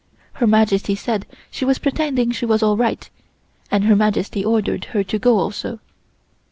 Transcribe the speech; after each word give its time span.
Her 0.33 0.47
Majesty 0.47 0.95
said 0.95 1.27
she 1.51 1.63
was 1.63 1.77
pretending 1.77 2.31
she 2.31 2.47
was 2.47 2.63
all 2.63 2.75
right, 2.75 3.07
and 3.69 3.83
Her 3.83 3.95
Majesty 3.95 4.43
ordered 4.43 4.85
her 4.85 5.03
to 5.03 5.19
go 5.19 5.37
also. 5.37 5.77